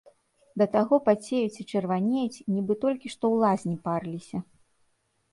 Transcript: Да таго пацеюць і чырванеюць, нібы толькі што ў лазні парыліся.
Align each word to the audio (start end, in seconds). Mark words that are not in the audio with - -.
Да 0.59 0.65
таго 0.75 0.95
пацеюць 1.09 1.59
і 1.63 1.65
чырванеюць, 1.71 2.43
нібы 2.53 2.77
толькі 2.85 3.11
што 3.15 3.23
ў 3.33 3.43
лазні 3.43 3.75
парыліся. 3.85 4.37